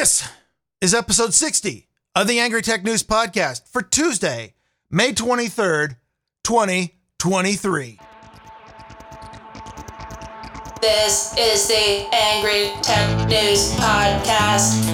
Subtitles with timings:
[0.00, 0.24] This
[0.80, 4.54] is episode 60 of the Angry Tech News Podcast for Tuesday,
[4.90, 5.96] May 23rd,
[6.42, 8.00] 2023.
[10.80, 14.88] This is the Angry Tech News Podcast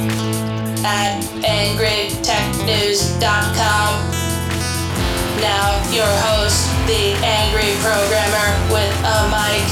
[0.84, 4.10] at angrytechnews.com.
[5.40, 9.62] Now, your host, the Angry Programmer with a mic,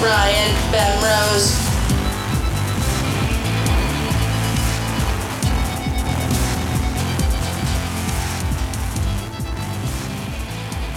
[0.00, 1.63] Ryan Bemrose.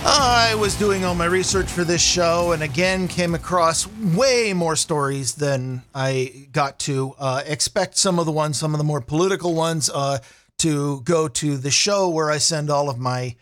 [0.09, 4.77] I was doing all my research for this show and again came across way more
[4.77, 7.13] stories than I got to.
[7.19, 10.19] Uh, expect some of the ones, some of the more political ones, uh,
[10.59, 13.35] to go to the show where I send all of my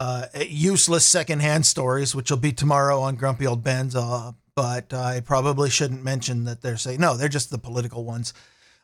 [0.00, 3.94] uh, useless secondhand stories, which will be tomorrow on Grumpy Old Ben's.
[3.94, 8.34] Uh, but I probably shouldn't mention that they're saying, no, they're just the political ones.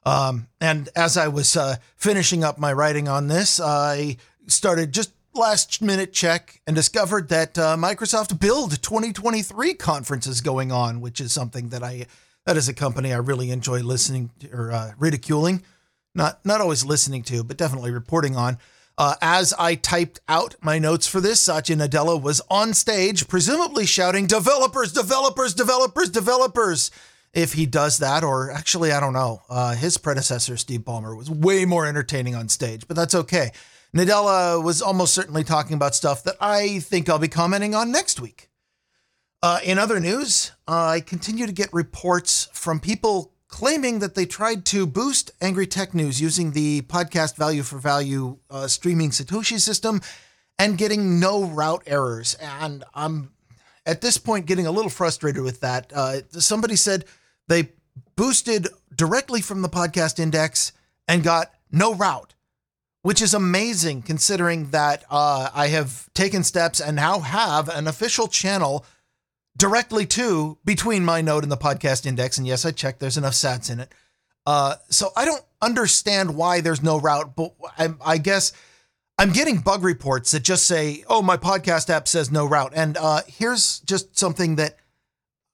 [0.06, 5.10] Um, and as I was uh, finishing up my writing on this, I started just
[5.34, 11.20] last minute check and discovered that uh, Microsoft Build 2023 conference is going on, which
[11.20, 12.06] is something that I
[12.46, 15.62] that is a company I really enjoy listening to, or uh, ridiculing,
[16.14, 18.58] not not always listening to, but definitely reporting on.
[18.96, 23.86] Uh, as I typed out my notes for this, Satya Nadella was on stage, presumably
[23.86, 26.90] shouting, "Developers, developers, developers, developers."
[27.32, 29.42] If he does that, or actually, I don't know.
[29.50, 33.50] Uh, his predecessor, Steve Ballmer, was way more entertaining on stage, but that's okay.
[33.94, 38.20] Nadella was almost certainly talking about stuff that I think I'll be commenting on next
[38.20, 38.50] week.
[39.40, 44.26] Uh, in other news, uh, I continue to get reports from people claiming that they
[44.26, 49.60] tried to boost Angry Tech News using the podcast value for value uh, streaming Satoshi
[49.60, 50.00] system
[50.58, 52.34] and getting no route errors.
[52.40, 53.30] And I'm
[53.86, 55.92] at this point getting a little frustrated with that.
[55.94, 57.04] Uh, somebody said
[57.46, 57.68] they
[58.16, 60.72] boosted directly from the podcast index
[61.06, 62.33] and got no route
[63.04, 68.28] which is amazing considering that uh, I have taken steps and now have an official
[68.28, 68.86] channel
[69.58, 72.38] directly to between my node and the podcast index.
[72.38, 73.92] And yes, I checked, there's enough sats in it.
[74.46, 78.54] Uh, so I don't understand why there's no route, but I, I, guess
[79.18, 82.72] I'm getting bug reports that just say, oh, my podcast app says no route.
[82.74, 84.78] And uh, here's just something that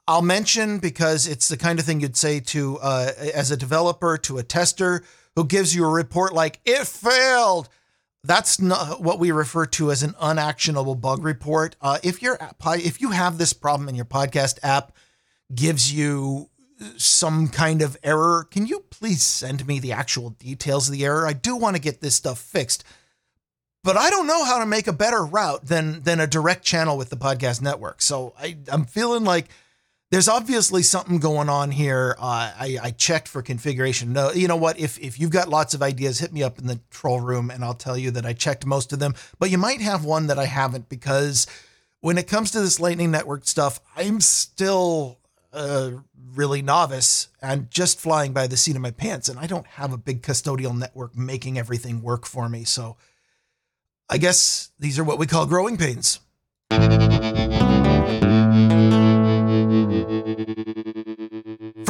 [0.06, 4.16] I'll mention because it's the kind of thing you'd say to, uh, as a developer,
[4.19, 5.03] to a tester
[5.40, 7.70] who gives you a report like it failed.
[8.22, 11.76] That's not what we refer to as an unactionable bug report.
[11.80, 14.92] Uh, if your if you have this problem and your podcast app
[15.54, 16.50] gives you
[16.98, 21.26] some kind of error, can you please send me the actual details of the error?
[21.26, 22.84] I do want to get this stuff fixed,
[23.82, 26.98] but I don't know how to make a better route than than a direct channel
[26.98, 28.02] with the podcast network.
[28.02, 29.48] So I, I'm feeling like
[30.10, 32.16] there's obviously something going on here.
[32.19, 34.12] Uh, I, I, checked for configuration.
[34.12, 34.78] No, you know what?
[34.78, 37.65] If if you've got lots of ideas, hit me up in the troll room, and
[37.65, 39.15] I'll tell you that I checked most of them.
[39.38, 41.47] But you might have one that I haven't because
[42.00, 45.19] when it comes to this Lightning Network stuff, I'm still
[45.53, 45.93] uh,
[46.34, 49.92] really novice and just flying by the seat of my pants, and I don't have
[49.92, 52.65] a big custodial network making everything work for me.
[52.65, 52.97] So
[54.09, 56.19] I guess these are what we call growing pains.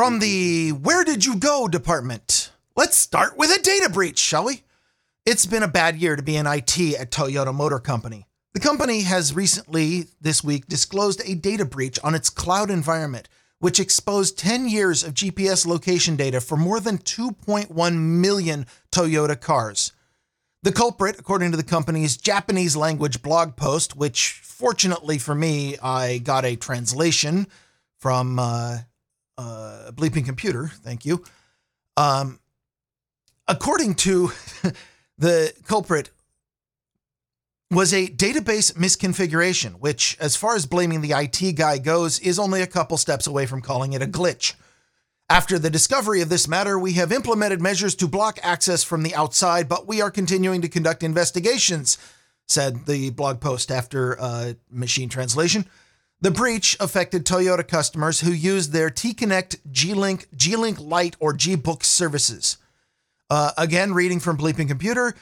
[0.01, 4.63] From the Where Did You Go department, let's start with a data breach, shall we?
[5.27, 8.27] It's been a bad year to be in IT at Toyota Motor Company.
[8.55, 13.29] The company has recently, this week, disclosed a data breach on its cloud environment,
[13.59, 19.93] which exposed 10 years of GPS location data for more than 2.1 million Toyota cars.
[20.63, 26.17] The culprit, according to the company's Japanese language blog post, which fortunately for me, I
[26.17, 27.49] got a translation
[27.99, 28.79] from uh,
[29.41, 30.69] uh, Bleeping Computer.
[30.69, 31.25] Thank you.
[31.97, 32.41] Um,
[33.49, 34.33] according to
[35.19, 36.11] the culprit,
[37.71, 42.63] was a database misconfiguration, which, as far as blaming the IT guy goes, is only
[42.63, 44.55] a couple steps away from calling it a glitch.
[45.29, 49.15] After the discovery of this matter, we have implemented measures to block access from the
[49.15, 51.97] outside, but we are continuing to conduct investigations,
[52.49, 55.65] said the blog post after uh, machine translation.
[56.23, 61.17] The breach affected Toyota customers who used their T Connect, G Link, G Link Lite,
[61.19, 62.59] or G Book services.
[63.31, 65.15] Uh, again, reading from Bleeping Computer,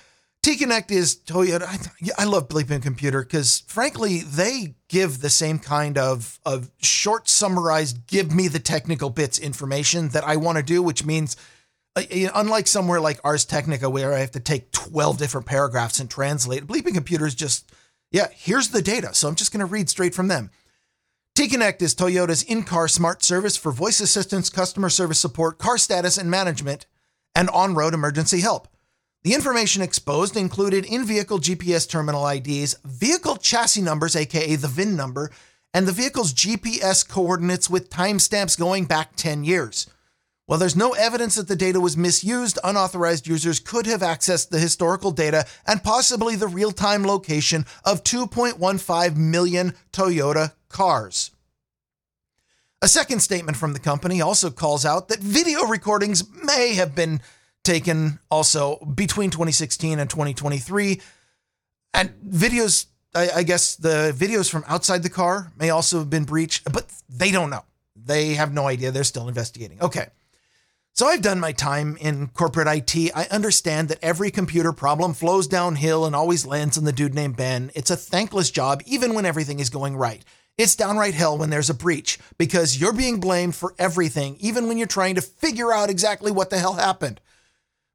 [0.43, 1.63] T Connect is Toyota.
[1.63, 7.29] I, I love Bleeping Computer because, frankly, they give the same kind of, of short,
[7.29, 11.37] summarized, give me the technical bits information that I want to do, which means,
[11.95, 12.03] uh,
[12.35, 16.67] unlike somewhere like Ars Technica, where I have to take 12 different paragraphs and translate,
[16.67, 17.71] Bleeping Computer is just,
[18.11, 19.15] yeah, here's the data.
[19.15, 20.51] So I'm just going to read straight from them.
[21.39, 26.29] T-Connect is Toyota's in-car smart service for voice assistance, customer service support, car status, and
[26.29, 26.87] management,
[27.33, 28.67] and on road emergency help.
[29.23, 34.97] The information exposed included in vehicle GPS terminal IDs, vehicle chassis numbers, aka the VIN
[34.97, 35.31] number,
[35.73, 39.87] and the vehicle's GPS coordinates with timestamps going back 10 years.
[40.47, 44.59] While there's no evidence that the data was misused, unauthorized users could have accessed the
[44.59, 51.31] historical data and possibly the real time location of 2.15 million Toyota cars.
[52.81, 57.21] A second statement from the company also calls out that video recordings may have been
[57.65, 61.01] taken also between 2016 and 2023.
[61.93, 66.25] And videos, I, I, guess the videos from outside the car may also have been
[66.25, 67.65] breached, but they don't know.
[67.97, 68.91] They have no idea.
[68.91, 69.81] They're still investigating.
[69.83, 70.07] Okay.
[70.93, 73.13] So I've done my time in corporate IT.
[73.15, 77.37] I understand that every computer problem flows downhill and always lands on the dude named
[77.37, 77.71] Ben.
[77.75, 80.25] It's a thankless job, even when everything is going right.
[80.59, 84.77] It's downright hell when there's a breach because you're being blamed for everything, even when
[84.77, 87.21] you're trying to figure out exactly what the hell happened.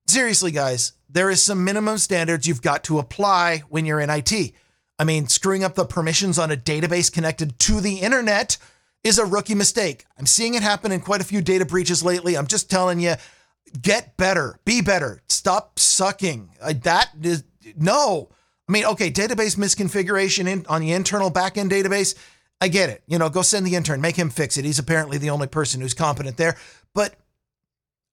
[0.08, 4.54] Seriously, guys, there is some minimum standards you've got to apply when you're in IT.
[4.98, 8.58] I mean, screwing up the permissions on a database connected to the internet
[9.04, 10.06] is a rookie mistake.
[10.18, 12.38] I'm seeing it happen in quite a few data breaches lately.
[12.38, 13.16] I'm just telling you,
[13.82, 16.52] get better, be better, stop sucking.
[16.62, 17.44] Uh, that is
[17.76, 18.30] no.
[18.70, 22.16] I mean, okay, database misconfiguration in, on the internal backend database
[22.64, 23.04] I get it.
[23.08, 24.64] You know, go send the intern, make him fix it.
[24.64, 26.56] He's apparently the only person who's competent there.
[26.94, 27.14] But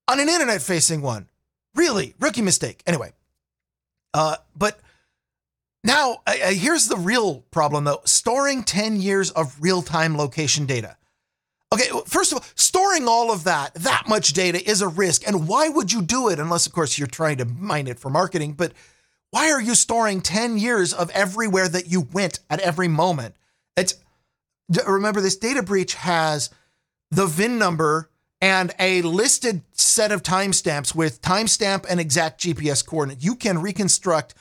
[0.09, 1.29] on an internet facing one,
[1.77, 2.83] really, rookie mistake.
[2.85, 3.13] Anyway,
[4.13, 4.81] uh, but
[5.85, 10.97] now uh, here's the real problem though storing 10 years of real time location data.
[11.73, 15.25] Okay, first of all, storing all of that, that much data is a risk.
[15.29, 16.41] And why would you do it?
[16.41, 18.55] Unless, of course, you're trying to mine it for marketing.
[18.55, 18.73] But
[19.31, 23.37] why are you storing 10 years of everywhere that you went at every moment?
[23.77, 23.95] It's
[24.87, 26.51] remember this data breach has
[27.11, 33.23] the VIN number and a listed set of timestamps with timestamp and exact GPS coordinate.
[33.23, 34.35] You can reconstruct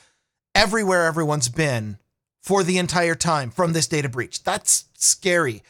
[0.56, 1.98] everywhere everyone's been
[2.42, 4.44] for the entire time from this data breach.
[4.44, 5.64] That's scary.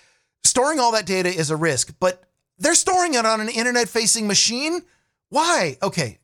[0.44, 2.24] Storing all that data is a risk, but
[2.58, 4.82] they're storing it on an internet facing machine.
[5.30, 5.78] Why?
[5.82, 6.20] Okay.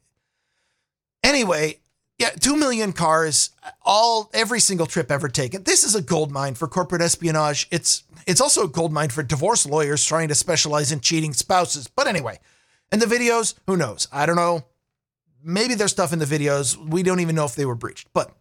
[1.24, 1.80] Anyway,
[2.18, 3.50] yeah, 2 million cars,
[3.82, 5.64] all every single trip ever taken.
[5.64, 7.68] This is a gold mine for corporate espionage.
[7.72, 11.88] It's it's also a gold mine for divorce lawyers trying to specialize in cheating spouses.
[11.88, 12.40] But anyway,
[12.92, 14.08] and the videos, who knows?
[14.12, 14.66] I don't know.
[15.44, 16.76] Maybe there's stuff in the videos.
[16.76, 18.08] We don't even know if they were breached.
[18.14, 18.32] But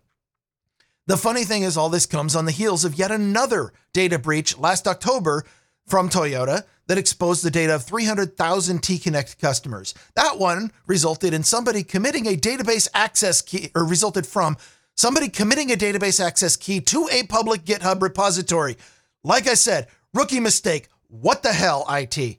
[1.06, 4.56] the funny thing is all this comes on the heels of yet another data breach
[4.56, 5.44] last October
[5.86, 9.94] from Toyota that exposed the data of 300,000 T-Connect customers.
[10.16, 14.56] That one resulted in somebody committing a database access key, or resulted from
[14.96, 18.76] somebody committing a database access key to a public GitHub repository.
[19.22, 20.88] Like I said, rookie mistake.
[21.08, 22.38] What the hell, IT?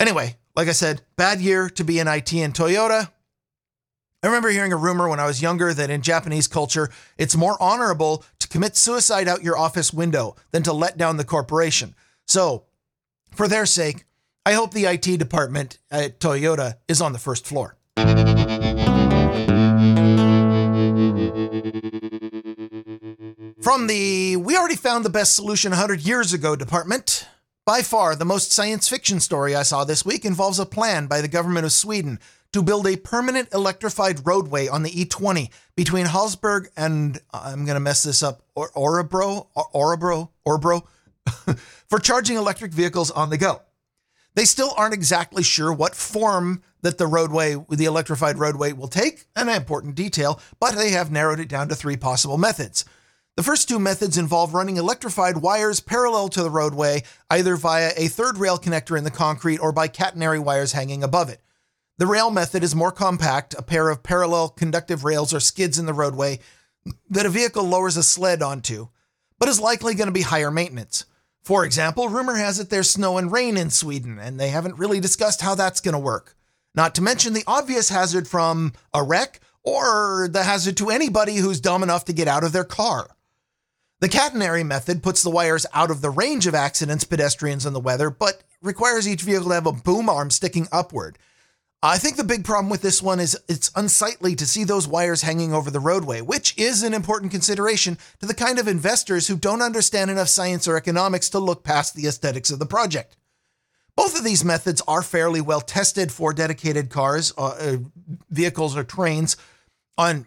[0.00, 3.10] Anyway, like I said, bad year to be in IT and Toyota.
[4.22, 7.56] I remember hearing a rumor when I was younger that in Japanese culture, it's more
[7.60, 11.96] honorable to commit suicide out your office window than to let down the corporation.
[12.26, 12.64] So
[13.32, 14.04] for their sake,
[14.44, 17.76] I hope the IT department at Toyota is on the first floor.
[23.62, 27.26] From the We Already Found the Best Solution 100 Years Ago department,
[27.64, 31.20] by far the most science fiction story I saw this week involves a plan by
[31.20, 32.20] the government of Sweden
[32.56, 37.74] to build a permanent electrified roadway on the E20 between Hallsberg and uh, I'm going
[37.74, 40.86] to mess this up, or Orebro, Orebro, Orebro,
[41.86, 43.60] for charging electric vehicles on the go.
[44.36, 49.26] They still aren't exactly sure what form that the roadway, the electrified roadway will take,
[49.36, 52.86] an important detail, but they have narrowed it down to three possible methods.
[53.36, 58.08] The first two methods involve running electrified wires parallel to the roadway, either via a
[58.08, 61.42] third rail connector in the concrete or by catenary wires hanging above it.
[61.98, 65.86] The rail method is more compact, a pair of parallel conductive rails or skids in
[65.86, 66.40] the roadway
[67.08, 68.88] that a vehicle lowers a sled onto,
[69.38, 71.06] but is likely going to be higher maintenance.
[71.42, 75.00] For example, rumor has it there's snow and rain in Sweden, and they haven't really
[75.00, 76.36] discussed how that's going to work.
[76.74, 81.60] Not to mention the obvious hazard from a wreck or the hazard to anybody who's
[81.60, 83.08] dumb enough to get out of their car.
[84.00, 87.80] The catenary method puts the wires out of the range of accidents, pedestrians, and the
[87.80, 91.18] weather, but requires each vehicle to have a boom arm sticking upward.
[91.88, 95.22] I think the big problem with this one is it's unsightly to see those wires
[95.22, 99.36] hanging over the roadway, which is an important consideration to the kind of investors who
[99.36, 103.16] don't understand enough science or economics to look past the aesthetics of the project.
[103.94, 107.76] Both of these methods are fairly well tested for dedicated cars, uh, uh,
[108.30, 109.36] vehicles, or trains
[109.96, 110.26] on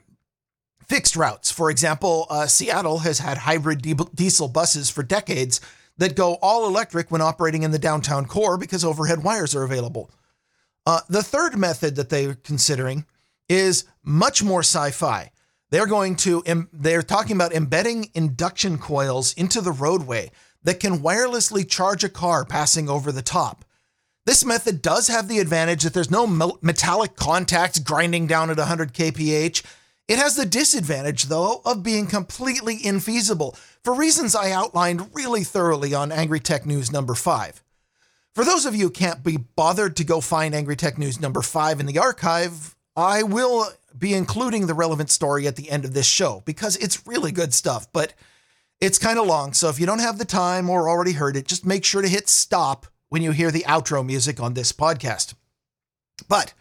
[0.87, 1.51] fixed routes.
[1.51, 3.81] For example, uh, Seattle has had hybrid
[4.15, 5.59] diesel buses for decades
[5.97, 10.09] that go all electric when operating in the downtown core because overhead wires are available.
[10.89, 13.05] Uh, the third method that they're considering
[13.47, 15.31] is much more sci-fi.
[15.69, 20.31] They're going to em- they're talking about embedding induction coils into the roadway
[20.63, 23.65] that can wirelessly charge a car passing over the top.
[24.25, 26.25] This method does have the advantage that there's no
[26.63, 29.63] metallic contacts grinding down at 100 kph.
[30.07, 35.93] It has the disadvantage, though, of being completely infeasible for reasons I outlined really thoroughly
[35.93, 37.63] on Angry Tech News number 5.
[38.39, 41.41] For those of you who can't be bothered to go find Angry Tech News number
[41.41, 43.67] 5 in the archive, I will
[43.97, 47.53] be including the relevant story at the end of this show because it's really good
[47.53, 48.13] stuff, but
[48.79, 49.51] it's kind of long.
[49.51, 52.07] So if you don't have the time or already heard it, just make sure to
[52.07, 55.33] hit stop when you hear the outro music on this podcast.
[56.29, 56.53] But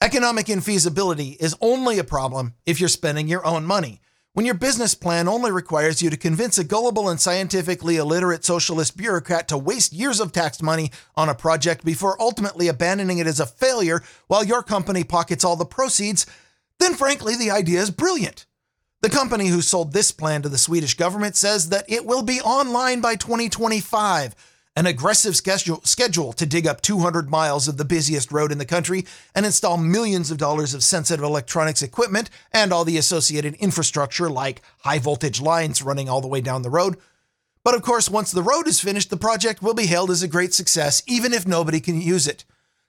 [0.00, 4.00] economic infeasibility is only a problem if you're spending your own money.
[4.36, 8.94] When your business plan only requires you to convince a gullible and scientifically illiterate socialist
[8.94, 13.40] bureaucrat to waste years of tax money on a project before ultimately abandoning it as
[13.40, 16.26] a failure while your company pockets all the proceeds,
[16.78, 18.44] then frankly, the idea is brilliant.
[19.00, 22.42] The company who sold this plan to the Swedish government says that it will be
[22.42, 24.34] online by 2025
[24.76, 29.06] an aggressive schedule, to dig up 200 miles of the busiest road in the country
[29.34, 34.60] and install millions of dollars of sensitive electronics equipment and all the associated infrastructure like
[34.80, 36.98] high voltage lines running all the way down the road.
[37.64, 40.28] But of course, once the road is finished, the project will be hailed as a
[40.28, 42.44] great success, even if nobody can use it.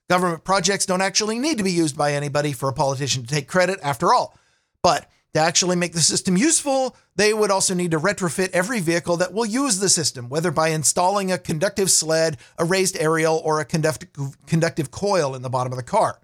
[0.10, 3.48] Government projects don't actually need to be used by anybody for a politician to take
[3.48, 4.38] credit, after all.
[4.84, 9.18] But to actually make the system useful, they would also need to retrofit every vehicle
[9.18, 13.60] that will use the system, whether by installing a conductive sled, a raised aerial, or
[13.60, 16.22] a conductive, conductive coil in the bottom of the car.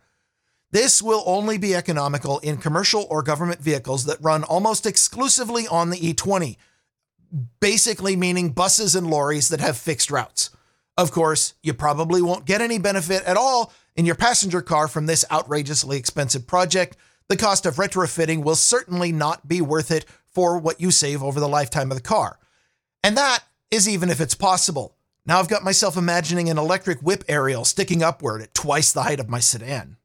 [0.72, 5.90] This will only be economical in commercial or government vehicles that run almost exclusively on
[5.90, 6.58] the E20,
[7.60, 10.52] basically meaning buses and lorries that have fixed routes.
[10.96, 15.08] Of course, you probably won't get any benefit at all in your passenger car from
[15.08, 16.98] this outrageously expensive project
[17.30, 21.40] the cost of retrofitting will certainly not be worth it for what you save over
[21.40, 22.40] the lifetime of the car.
[23.04, 24.96] And that is even if it's possible.
[25.26, 29.20] Now I've got myself imagining an electric whip aerial sticking upward at twice the height
[29.20, 29.98] of my sedan.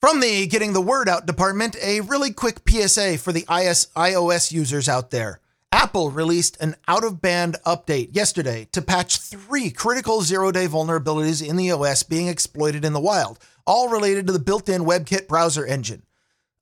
[0.00, 4.88] From the Getting the Word Out department, a really quick PSA for the iOS users
[4.88, 5.41] out there.
[5.72, 11.46] Apple released an out of band update yesterday to patch three critical zero day vulnerabilities
[11.46, 15.26] in the OS being exploited in the wild, all related to the built in WebKit
[15.26, 16.02] browser engine.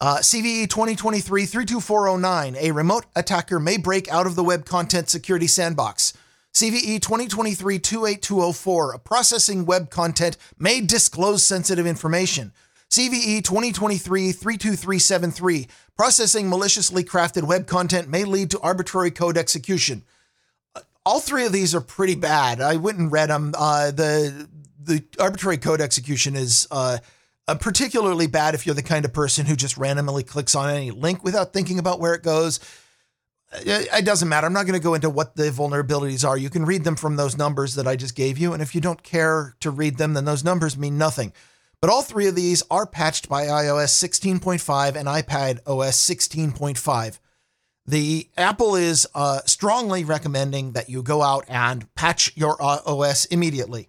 [0.01, 5.49] Uh, CVE 2023 32409, a remote attacker may break out of the web content security
[5.49, 6.13] sandbox.
[6.55, 12.53] CVE 2023 28204, a processing web content may disclose sensitive information.
[12.91, 20.03] CVE 2023 32373, processing maliciously crafted web content may lead to arbitrary code execution.
[21.07, 22.61] All three of these are pretty bad.
[22.61, 23.55] I went and read them.
[23.57, 24.49] Uh, the
[24.83, 26.99] the arbitrary code execution is uh,
[27.47, 30.91] uh, particularly bad if you're the kind of person who just randomly clicks on any
[30.91, 32.59] link without thinking about where it goes.
[33.53, 34.49] It, it doesn't matter.
[34.49, 36.37] I'm not going to go into what the vulnerabilities are.
[36.37, 38.53] You can read them from those numbers that I just gave you.
[38.53, 41.33] And if you don't care to read them, then those numbers mean nothing.
[41.81, 47.19] But all three of these are patched by iOS 16.5 and iPad OS 16.5.
[47.87, 53.25] The Apple is uh, strongly recommending that you go out and patch your uh, OS
[53.27, 53.89] immediately.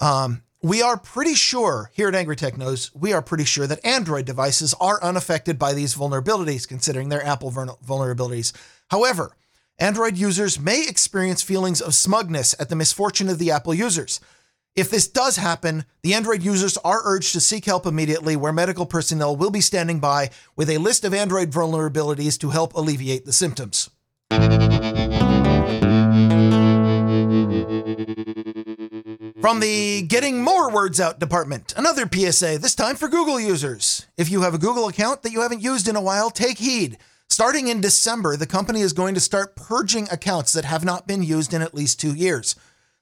[0.00, 3.84] Um, we are pretty sure here at Angry Tech News, we are pretty sure that
[3.86, 8.52] Android devices are unaffected by these vulnerabilities, considering their Apple vulnerabilities.
[8.90, 9.36] However,
[9.78, 14.18] Android users may experience feelings of smugness at the misfortune of the Apple users.
[14.78, 18.86] If this does happen, the Android users are urged to seek help immediately, where medical
[18.86, 23.32] personnel will be standing by with a list of Android vulnerabilities to help alleviate the
[23.32, 23.90] symptoms.
[29.40, 34.06] From the Getting More Words Out department, another PSA, this time for Google users.
[34.16, 36.98] If you have a Google account that you haven't used in a while, take heed.
[37.28, 41.24] Starting in December, the company is going to start purging accounts that have not been
[41.24, 42.54] used in at least two years.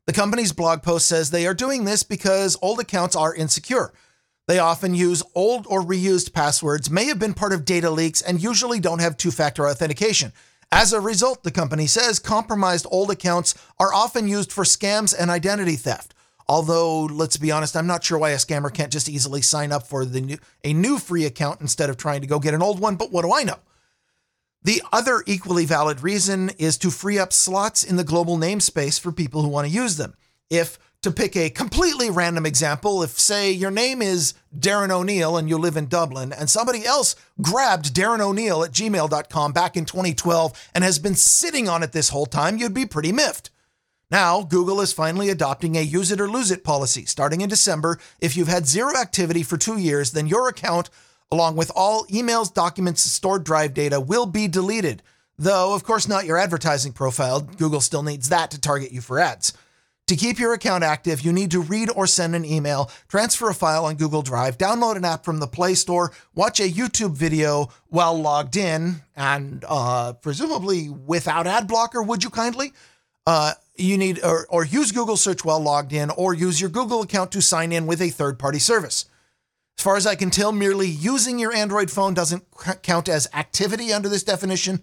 [0.07, 3.93] The company's blog post says they are doing this because old accounts are insecure.
[4.47, 8.41] They often use old or reused passwords, may have been part of data leaks, and
[8.41, 10.33] usually don't have two factor authentication.
[10.71, 15.29] As a result, the company says compromised old accounts are often used for scams and
[15.29, 16.15] identity theft.
[16.49, 19.89] Although, let's be honest, I'm not sure why a scammer can't just easily sign up
[19.89, 22.79] for the new, a new free account instead of trying to go get an old
[22.79, 23.59] one, but what do I know?
[24.67, 29.13] The other equally valid reason is to free up slots in the global namespace for
[29.13, 30.15] people who want to use them.
[30.51, 35.49] If, to pick a completely random example, if, say, your name is Darren O'Neill and
[35.49, 40.71] you live in Dublin, and somebody else grabbed Darren O'Neill at gmail.com back in 2012
[40.75, 43.51] and has been sitting on it this whole time, you'd be pretty miffed.
[44.11, 47.05] Now, Google is finally adopting a use it or lose it policy.
[47.05, 50.91] Starting in December, if you've had zero activity for two years, then your account,
[51.31, 55.03] along with all emails, documents, stored drive data, will be deleted.
[55.39, 57.41] Though, of course, not your advertising profile.
[57.41, 59.53] Google still needs that to target you for ads.
[60.07, 63.55] To keep your account active, you need to read or send an email, transfer a
[63.55, 67.71] file on Google Drive, download an app from the Play Store, watch a YouTube video
[67.89, 72.73] while logged in, and uh, presumably without ad blocker, would you kindly?
[73.27, 77.03] Uh, you need or, or use Google search while logged in, or use your Google
[77.03, 79.07] account to sign in with a third party service.
[79.79, 82.45] As far as I can tell, merely using your Android phone doesn't
[82.83, 84.83] count as activity under this definition,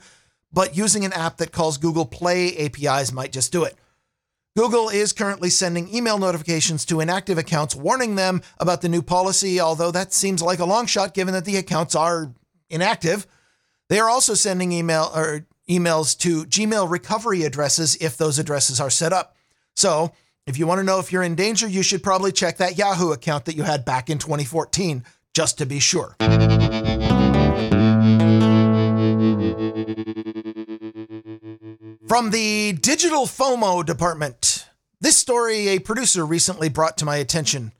[0.51, 3.75] but using an app that calls Google Play APIs might just do it.
[4.55, 9.59] Google is currently sending email notifications to inactive accounts warning them about the new policy,
[9.59, 12.31] although that seems like a long shot given that the accounts are
[12.69, 13.25] inactive.
[13.89, 18.91] They are also sending email or emails to Gmail recovery addresses if those addresses are
[18.91, 19.35] set up.
[19.75, 20.13] So,
[20.45, 23.11] if you want to know if you're in danger, you should probably check that Yahoo
[23.11, 26.15] account that you had back in 2014 just to be sure.
[32.07, 34.67] From the Digital FOMO department,
[34.99, 37.71] this story a producer recently brought to my attention.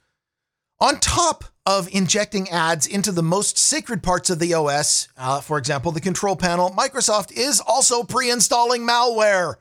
[0.80, 5.58] On top of injecting ads into the most sacred parts of the OS, uh, for
[5.58, 9.56] example, the control panel, Microsoft is also pre installing malware.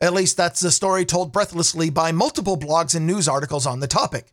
[0.00, 3.86] At least that's the story told breathlessly by multiple blogs and news articles on the
[3.86, 4.32] topic.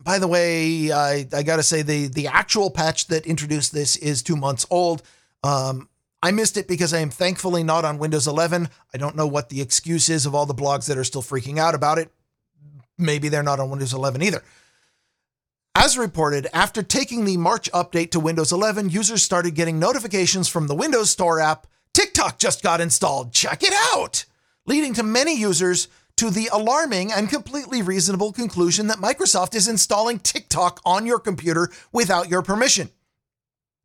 [0.00, 4.22] By the way, I, I gotta say, the, the actual patch that introduced this is
[4.22, 5.02] two months old.
[5.42, 5.88] Um,
[6.22, 8.68] I missed it because I am thankfully not on Windows 11.
[8.92, 11.58] I don't know what the excuse is of all the blogs that are still freaking
[11.58, 12.10] out about it.
[12.98, 14.42] Maybe they're not on Windows 11 either.
[15.74, 20.66] As reported, after taking the March update to Windows 11, users started getting notifications from
[20.66, 23.32] the Windows Store app TikTok just got installed.
[23.32, 24.26] Check it out!
[24.66, 30.18] Leading to many users to the alarming and completely reasonable conclusion that Microsoft is installing
[30.18, 32.90] TikTok on your computer without your permission.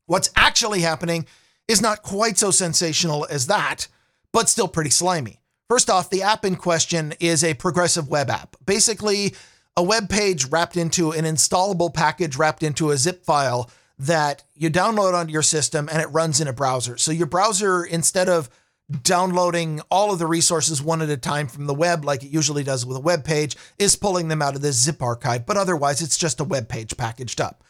[0.08, 1.28] What's actually happening
[1.67, 3.88] is not quite so sensational as that,
[4.32, 5.39] but still pretty slimy.
[5.70, 8.56] First off, the app in question is a progressive web app.
[8.65, 9.36] Basically,
[9.78, 14.70] a web page wrapped into an installable package wrapped into a zip file that you
[14.70, 16.98] download onto your system and it runs in a browser.
[16.98, 18.50] So your browser, instead of
[18.92, 22.64] downloading all of the resources one at a time from the web, like it usually
[22.64, 25.46] does with a web page, is pulling them out of the zip archive.
[25.46, 27.64] But otherwise, it's just a web page packaged up.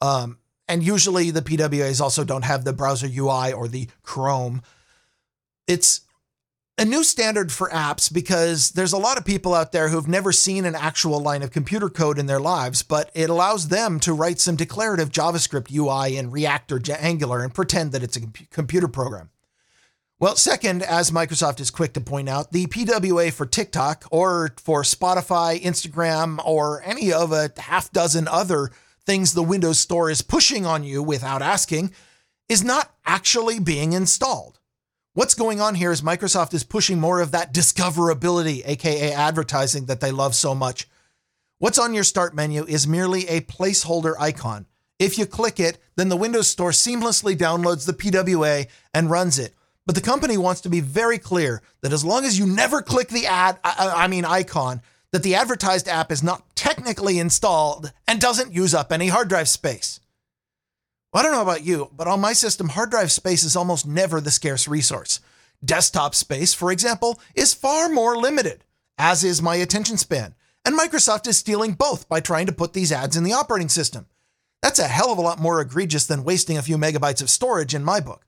[0.00, 4.62] Um, and usually the PWAs also don't have the browser UI or the Chrome.
[5.66, 6.02] It's
[6.78, 10.32] a new standard for apps because there's a lot of people out there who've never
[10.32, 14.12] seen an actual line of computer code in their lives, but it allows them to
[14.12, 18.88] write some declarative JavaScript UI in React or Angular and pretend that it's a computer
[18.88, 19.28] program.
[20.22, 24.84] Well, second, as Microsoft is quick to point out, the PWA for TikTok or for
[24.84, 28.70] Spotify, Instagram, or any of a half dozen other
[29.04, 31.92] things the Windows Store is pushing on you without asking,
[32.48, 34.60] is not actually being installed.
[35.14, 40.00] What's going on here is Microsoft is pushing more of that discoverability, aka advertising that
[40.00, 40.88] they love so much.
[41.58, 44.66] What's on your start menu is merely a placeholder icon.
[45.00, 49.56] If you click it, then the Windows Store seamlessly downloads the PWA and runs it.
[49.84, 53.08] But the company wants to be very clear that as long as you never click
[53.08, 58.20] the ad, I, I mean icon, that the advertised app is not technically installed and
[58.20, 60.00] doesn't use up any hard drive space.
[61.12, 63.86] Well, I don't know about you, but on my system, hard drive space is almost
[63.86, 65.20] never the scarce resource.
[65.64, 68.64] Desktop space, for example, is far more limited,
[68.96, 70.34] as is my attention span.
[70.64, 74.06] And Microsoft is stealing both by trying to put these ads in the operating system.
[74.62, 77.74] That's a hell of a lot more egregious than wasting a few megabytes of storage
[77.74, 78.24] in my book.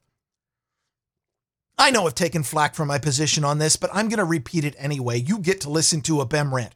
[1.77, 4.65] I know I've taken flack for my position on this, but I'm going to repeat
[4.65, 5.19] it anyway.
[5.19, 6.75] You get to listen to a BEM rant.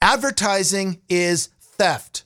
[0.00, 2.24] Advertising is theft.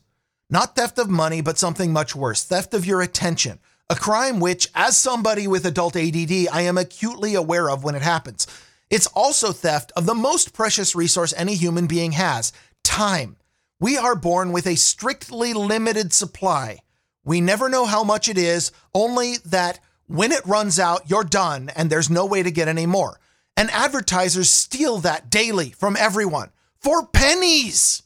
[0.48, 3.59] Not theft of money, but something much worse theft of your attention.
[3.90, 8.03] A crime which, as somebody with adult ADD, I am acutely aware of when it
[8.03, 8.46] happens.
[8.90, 13.37] It's also theft of the most precious resource any human being has time.
[13.81, 16.79] We are born with a strictly limited supply.
[17.24, 21.70] We never know how much it is, only that when it runs out, you're done
[21.76, 23.20] and there's no way to get any more.
[23.56, 28.02] And advertisers steal that daily from everyone for pennies.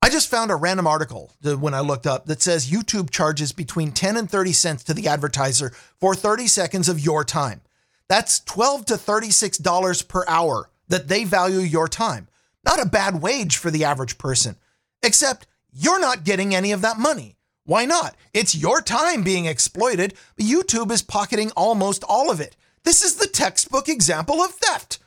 [0.00, 3.90] I just found a random article when I looked up that says YouTube charges between
[3.90, 7.60] 10 and 30 cents to the advertiser for 30 seconds of your time.
[8.08, 12.28] That's 12 to $36 per hour that they value your time.
[12.64, 14.56] Not a bad wage for the average person.
[15.02, 17.35] Except you're not getting any of that money.
[17.66, 18.16] Why not?
[18.32, 20.14] It's your time being exploited.
[20.38, 22.56] YouTube is pocketing almost all of it.
[22.84, 25.00] This is the textbook example of theft.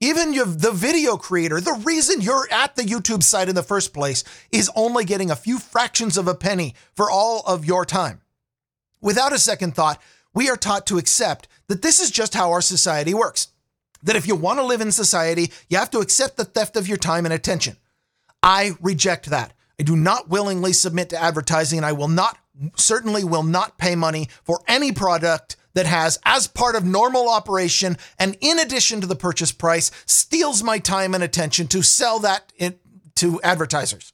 [0.00, 3.94] Even your, the video creator, the reason you're at the YouTube site in the first
[3.94, 8.20] place is only getting a few fractions of a penny for all of your time.
[9.00, 10.00] Without a second thought,
[10.34, 13.48] we are taught to accept that this is just how our society works.
[14.02, 16.86] That if you want to live in society, you have to accept the theft of
[16.86, 17.78] your time and attention.
[18.42, 19.53] I reject that.
[19.78, 22.38] I do not willingly submit to advertising, and I will not,
[22.76, 27.96] certainly will not pay money for any product that has, as part of normal operation,
[28.18, 32.52] and in addition to the purchase price, steals my time and attention to sell that
[32.56, 32.78] in,
[33.16, 34.12] to advertisers.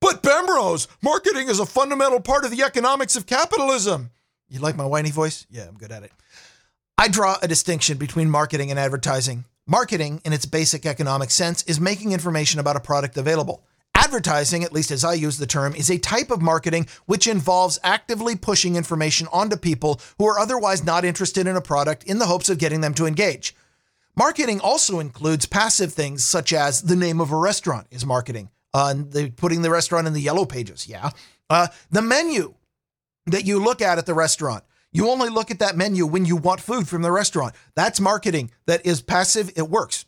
[0.00, 4.10] But Bemrose, marketing is a fundamental part of the economics of capitalism.
[4.50, 5.46] You like my whiny voice?
[5.50, 6.12] Yeah, I'm good at it.
[6.98, 9.46] I draw a distinction between marketing and advertising.
[9.66, 13.64] Marketing, in its basic economic sense, is making information about a product available.
[14.04, 17.78] Advertising, at least as I use the term, is a type of marketing which involves
[17.82, 22.26] actively pushing information onto people who are otherwise not interested in a product in the
[22.26, 23.56] hopes of getting them to engage.
[24.14, 28.50] Marketing also includes passive things such as the name of a restaurant is marketing.
[28.74, 31.08] Uh, the, putting the restaurant in the yellow pages, yeah.
[31.48, 32.52] Uh, the menu
[33.24, 34.64] that you look at at the restaurant.
[34.92, 37.54] You only look at that menu when you want food from the restaurant.
[37.74, 40.04] That's marketing that is passive, it works.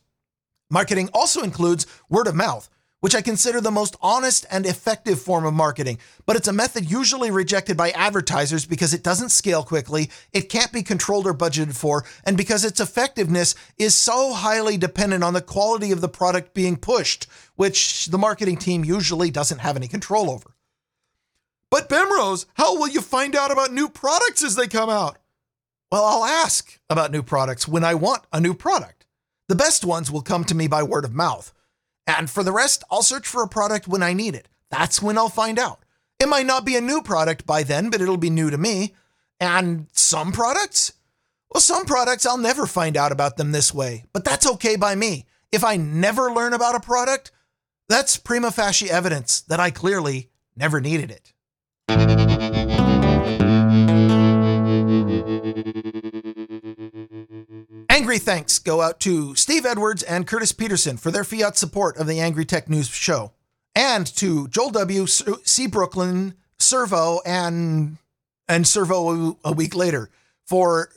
[0.70, 2.68] Marketing also includes word of mouth
[3.00, 5.98] which I consider the most honest and effective form of marketing.
[6.24, 10.72] But it's a method usually rejected by advertisers because it doesn't scale quickly, it can't
[10.72, 15.40] be controlled or budgeted for, and because its effectiveness is so highly dependent on the
[15.40, 20.30] quality of the product being pushed, which the marketing team usually doesn't have any control
[20.30, 20.56] over.
[21.70, 25.18] But Bemrose, how will you find out about new products as they come out?
[25.90, 29.06] Well, I'll ask about new products when I want a new product.
[29.48, 31.52] The best ones will come to me by word of mouth.
[32.06, 34.48] And for the rest, I'll search for a product when I need it.
[34.70, 35.84] That's when I'll find out.
[36.18, 38.94] It might not be a new product by then, but it'll be new to me.
[39.38, 40.92] And some products?
[41.52, 44.94] Well, some products I'll never find out about them this way, but that's okay by
[44.94, 45.26] me.
[45.52, 47.32] If I never learn about a product,
[47.88, 52.55] that's prima facie evidence that I clearly never needed it.
[58.06, 62.06] Angry thanks go out to Steve Edwards and Curtis Peterson for their fiat support of
[62.06, 63.32] the Angry Tech News show,
[63.74, 65.08] and to Joel W.
[65.08, 65.66] C.
[65.66, 67.96] Brooklyn, Servo, and
[68.46, 70.08] and Servo a week later
[70.46, 70.90] for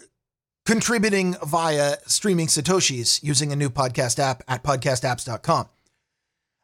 [0.67, 5.67] contributing via streaming Satoshis using a new podcast app at podcastapps.com.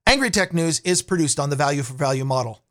[0.06, 2.62] Angry Tech News is produced on the value for value model.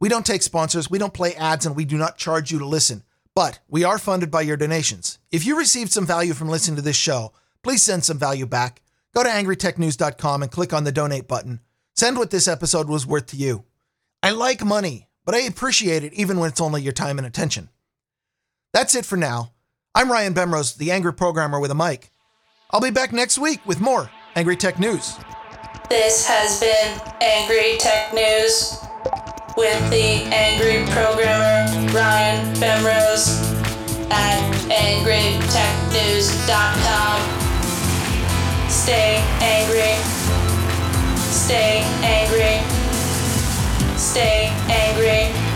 [0.00, 2.66] We don't take sponsors, we don't play ads, and we do not charge you to
[2.66, 3.02] listen.
[3.38, 5.20] But we are funded by your donations.
[5.30, 8.82] If you received some value from listening to this show, please send some value back.
[9.14, 11.60] Go to angrytechnews.com and click on the donate button.
[11.94, 13.62] Send what this episode was worth to you.
[14.24, 17.68] I like money, but I appreciate it even when it's only your time and attention.
[18.72, 19.52] That's it for now.
[19.94, 22.10] I'm Ryan Bemrose, the angry programmer with a mic.
[22.72, 25.16] I'll be back next week with more Angry Tech News.
[25.88, 28.82] This has been Angry Tech News
[29.58, 33.42] with the angry programmer Ryan Bemrose
[34.08, 34.40] at
[34.70, 37.18] angrytechnews.com.
[38.70, 39.98] Stay angry.
[41.18, 42.62] Stay angry.
[43.98, 45.47] Stay angry.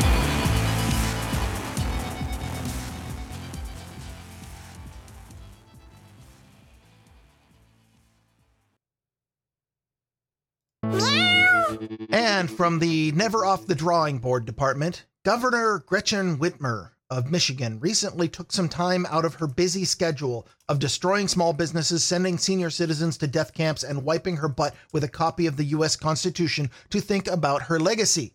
[12.10, 18.28] And from the Never Off the Drawing Board department, Governor Gretchen Whitmer of Michigan recently
[18.28, 23.16] took some time out of her busy schedule of destroying small businesses, sending senior citizens
[23.18, 25.94] to death camps, and wiping her butt with a copy of the U.S.
[25.94, 28.34] Constitution to think about her legacy.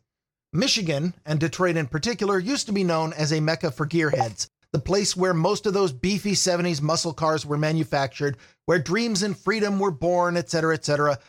[0.54, 4.80] Michigan, and Detroit in particular, used to be known as a mecca for gearheads, the
[4.80, 9.80] place where most of those beefy 70s muscle cars were manufactured, where dreams and freedom
[9.80, 11.20] were born, etc., etc.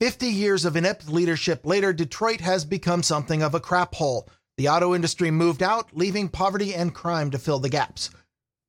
[0.00, 4.28] 50 years of inept leadership later, Detroit has become something of a crap hole.
[4.56, 8.10] The auto industry moved out, leaving poverty and crime to fill the gaps.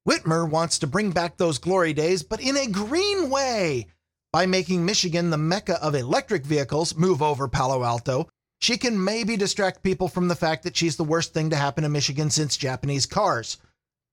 [0.08, 3.86] Whitmer wants to bring back those glory days, but in a green way.
[4.34, 8.28] By making Michigan the mecca of electric vehicles, move over Palo Alto,
[8.60, 11.84] she can maybe distract people from the fact that she's the worst thing to happen
[11.84, 13.58] to Michigan since Japanese cars.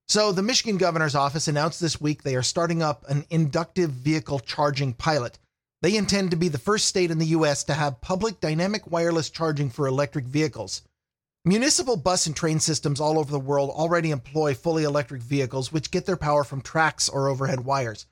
[0.06, 4.38] So, the Michigan governor's office announced this week they are starting up an inductive vehicle
[4.38, 5.38] charging pilot.
[5.82, 9.30] They intend to be the first state in the US to have public dynamic wireless
[9.30, 10.82] charging for electric vehicles.
[11.44, 15.92] Municipal bus and train systems all over the world already employ fully electric vehicles, which
[15.92, 18.06] get their power from tracks or overhead wires.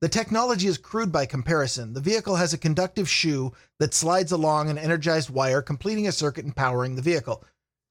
[0.00, 1.92] The technology is crude by comparison.
[1.92, 6.44] The vehicle has a conductive shoe that slides along an energized wire, completing a circuit
[6.44, 7.44] and powering the vehicle.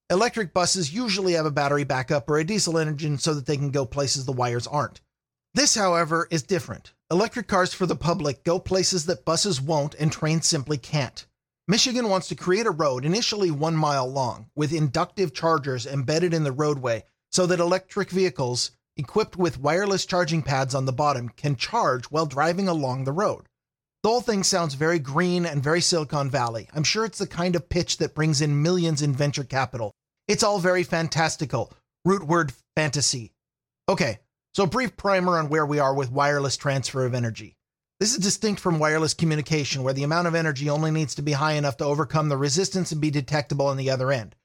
[0.09, 3.71] Electric buses usually have a battery backup or a diesel engine so that they can
[3.71, 5.01] go places the wires aren't.
[5.53, 6.93] This, however, is different.
[7.09, 11.25] Electric cars for the public go places that buses won't and trains simply can't.
[11.65, 16.43] Michigan wants to create a road, initially one mile long, with inductive chargers embedded in
[16.43, 21.55] the roadway so that electric vehicles equipped with wireless charging pads on the bottom can
[21.55, 23.45] charge while driving along the road.
[24.03, 26.67] The whole thing sounds very green and very Silicon Valley.
[26.73, 29.93] I'm sure it's the kind of pitch that brings in millions in venture capital.
[30.27, 31.71] It's all very fantastical.
[32.03, 33.31] Root word fantasy.
[33.87, 34.19] Okay,
[34.53, 37.55] so a brief primer on where we are with wireless transfer of energy.
[37.99, 41.33] This is distinct from wireless communication, where the amount of energy only needs to be
[41.33, 44.35] high enough to overcome the resistance and be detectable on the other end.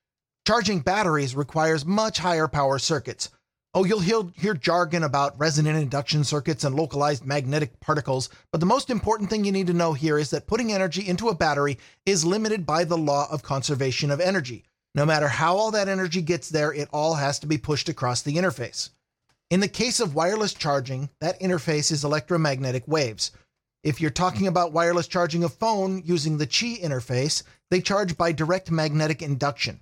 [0.46, 3.28] Charging batteries requires much higher power circuits,
[3.74, 8.66] Oh, you'll hear, hear jargon about resonant induction circuits and localized magnetic particles, but the
[8.66, 11.78] most important thing you need to know here is that putting energy into a battery
[12.04, 14.64] is limited by the law of conservation of energy.
[14.94, 18.20] No matter how all that energy gets there, it all has to be pushed across
[18.20, 18.90] the interface.
[19.52, 23.32] In the case of wireless charging, that interface is electromagnetic waves.
[23.84, 28.32] If you're talking about wireless charging a phone using the Qi interface, they charge by
[28.32, 29.80] direct magnetic induction.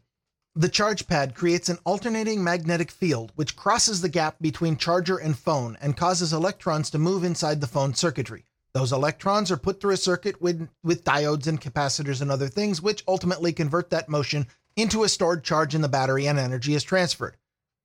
[0.56, 5.38] The charge pad creates an alternating magnetic field which crosses the gap between charger and
[5.38, 8.46] phone and causes electrons to move inside the phone circuitry.
[8.74, 12.82] Those electrons are put through a circuit with, with diodes and capacitors and other things,
[12.82, 16.82] which ultimately convert that motion into a stored charge in the battery and energy is
[16.82, 17.36] transferred.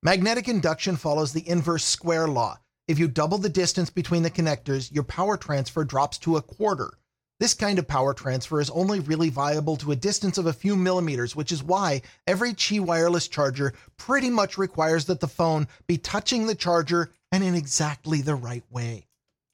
[0.03, 2.59] Magnetic induction follows the inverse square law.
[2.87, 6.93] If you double the distance between the connectors, your power transfer drops to a quarter.
[7.39, 10.75] This kind of power transfer is only really viable to a distance of a few
[10.75, 15.97] millimeters, which is why every Qi wireless charger pretty much requires that the phone be
[15.97, 19.07] touching the charger and in exactly the right way.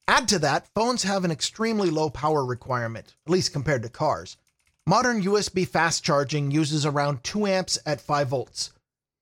[0.07, 4.35] Add to that, phones have an extremely low power requirement, at least compared to cars.
[4.85, 8.71] Modern USB fast charging uses around 2 amps at 5 volts.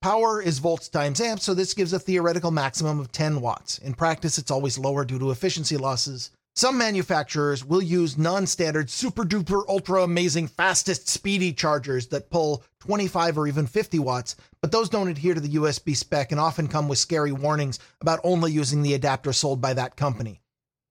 [0.01, 3.79] Power is volts times amps, so this gives a theoretical maximum of 10 watts.
[3.79, 6.31] In practice, it's always lower due to efficiency losses.
[6.55, 12.63] Some manufacturers will use non standard, super duper, ultra amazing, fastest, speedy chargers that pull
[12.79, 16.69] 25 or even 50 watts, but those don't adhere to the USB spec and often
[16.69, 20.39] come with scary warnings about only using the adapter sold by that company.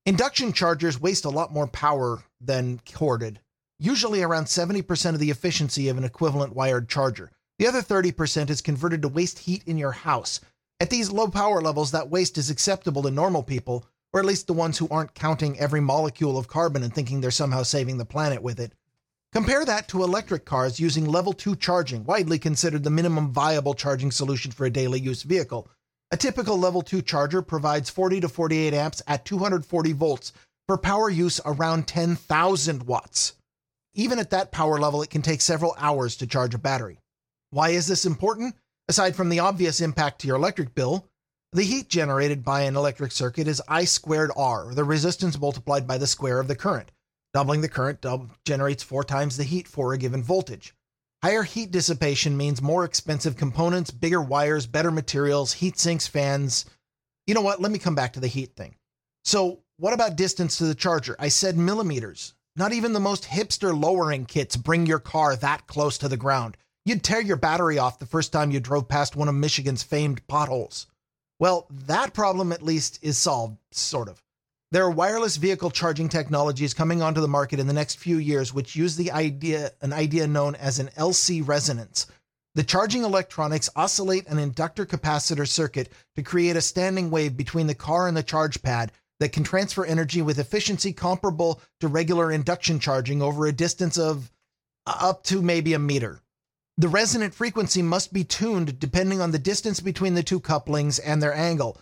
[0.04, 3.40] Induction chargers waste a lot more power than corded,
[3.78, 7.30] usually around 70% of the efficiency of an equivalent wired charger.
[7.58, 10.40] The other 30% is converted to waste heat in your house.
[10.78, 14.46] At these low power levels, that waste is acceptable to normal people, or at least
[14.46, 18.04] the ones who aren't counting every molecule of carbon and thinking they're somehow saving the
[18.04, 18.74] planet with it.
[19.32, 24.12] Compare that to electric cars using level 2 charging, widely considered the minimum viable charging
[24.12, 25.68] solution for a daily use vehicle.
[26.12, 30.32] A typical level 2 charger provides 40 to 48 amps at 240 volts
[30.68, 33.34] for power use around 10,000 watts.
[33.94, 37.00] Even at that power level, it can take several hours to charge a battery.
[37.50, 38.54] Why is this important?
[38.88, 41.08] Aside from the obvious impact to your electric bill,
[41.52, 45.96] the heat generated by an electric circuit is I squared R, the resistance multiplied by
[45.96, 46.90] the square of the current.
[47.32, 48.04] Doubling the current
[48.44, 50.74] generates four times the heat for a given voltage.
[51.22, 56.66] Higher heat dissipation means more expensive components, bigger wires, better materials, heat sinks, fans.
[57.26, 57.60] You know what?
[57.60, 58.76] Let me come back to the heat thing.
[59.24, 61.16] So, what about distance to the charger?
[61.18, 62.34] I said millimeters.
[62.56, 66.56] Not even the most hipster lowering kits bring your car that close to the ground.
[66.88, 70.26] You'd tear your battery off the first time you drove past one of Michigan's famed
[70.26, 70.86] potholes.
[71.38, 74.24] Well, that problem at least is solved, sort of.
[74.72, 78.54] There are wireless vehicle charging technologies coming onto the market in the next few years
[78.54, 82.06] which use the idea an idea known as an LC resonance.
[82.54, 87.74] The charging electronics oscillate an inductor capacitor circuit to create a standing wave between the
[87.74, 92.80] car and the charge pad that can transfer energy with efficiency comparable to regular induction
[92.80, 94.32] charging over a distance of
[94.86, 96.22] uh, up to maybe a meter.
[96.80, 101.20] The resonant frequency must be tuned depending on the distance between the two couplings and
[101.20, 101.76] their angle.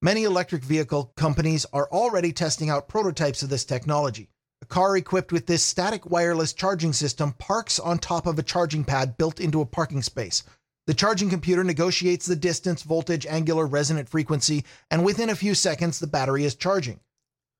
[0.00, 4.30] Many electric vehicle companies are already testing out prototypes of this technology.
[4.62, 8.82] A car equipped with this static wireless charging system parks on top of a charging
[8.82, 10.42] pad built into a parking space.
[10.86, 15.98] The charging computer negotiates the distance, voltage, angular, resonant frequency, and within a few seconds,
[15.98, 17.00] the battery is charging.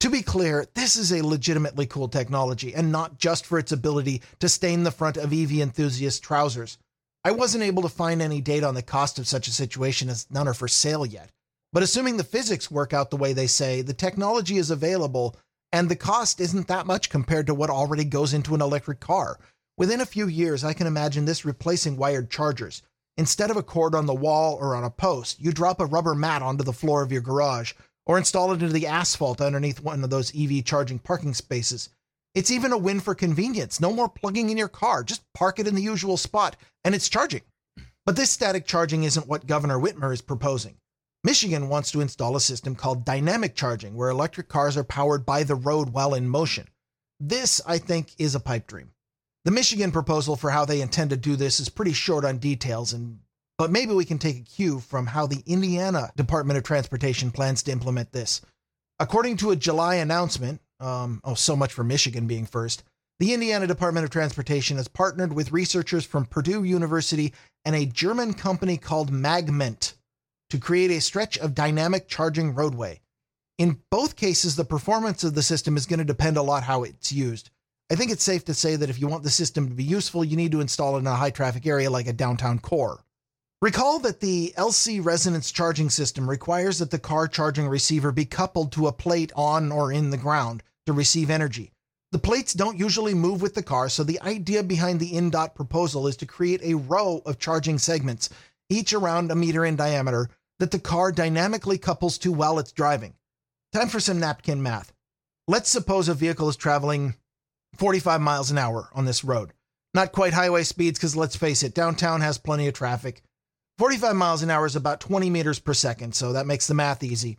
[0.01, 4.23] To be clear, this is a legitimately cool technology and not just for its ability
[4.39, 6.79] to stain the front of EV enthusiasts' trousers.
[7.23, 10.27] I wasn't able to find any data on the cost of such a situation as
[10.31, 11.29] none are for sale yet.
[11.71, 15.37] But assuming the physics work out the way they say, the technology is available
[15.71, 19.39] and the cost isn't that much compared to what already goes into an electric car.
[19.77, 22.81] Within a few years, I can imagine this replacing wired chargers.
[23.19, 26.15] Instead of a cord on the wall or on a post, you drop a rubber
[26.15, 27.75] mat onto the floor of your garage
[28.07, 31.89] or install it into the asphalt underneath one of those EV charging parking spaces.
[32.35, 33.81] It's even a win for convenience.
[33.81, 35.03] No more plugging in your car.
[35.03, 37.43] Just park it in the usual spot and it's charging.
[38.07, 40.77] But this static charging isn't what Governor Whitmer is proposing.
[41.23, 45.43] Michigan wants to install a system called dynamic charging, where electric cars are powered by
[45.43, 46.67] the road while in motion.
[47.19, 48.93] This, I think, is a pipe dream.
[49.45, 52.95] The Michigan proposal for how they intend to do this is pretty short on details,
[52.95, 53.21] and
[53.61, 57.63] but maybe we can take a cue from how the Indiana Department of Transportation plans
[57.63, 58.41] to implement this.
[58.99, 62.85] According to a July announcement, um, oh, so much for Michigan being first,
[63.19, 67.35] the Indiana Department of Transportation has partnered with researchers from Purdue University
[67.67, 69.93] and a German company called Magment
[70.49, 73.03] to create a stretch of dynamic charging roadway.
[73.59, 76.83] In both cases, the performance of the system is going to depend a lot how
[76.83, 77.51] it's used.
[77.93, 80.25] I think it's safe to say that if you want the system to be useful,
[80.25, 83.05] you need to install it in a high traffic area like a downtown core.
[83.63, 88.73] Recall that the LC resonance charging system requires that the car charging receiver be coupled
[88.73, 91.71] to a plate on or in the ground to receive energy.
[92.11, 96.07] The plates don't usually move with the car, so the idea behind the INDOT proposal
[96.07, 98.31] is to create a row of charging segments,
[98.71, 103.13] each around a meter in diameter, that the car dynamically couples to while it's driving.
[103.75, 104.95] Time for some napkin math.
[105.47, 107.15] Let's suppose a vehicle is traveling
[107.77, 109.53] 45 miles an hour on this road.
[109.93, 113.23] Not quite highway speeds, because let's face it, downtown has plenty of traffic.
[113.81, 117.03] 45 miles an hour is about 20 meters per second, so that makes the math
[117.03, 117.39] easy.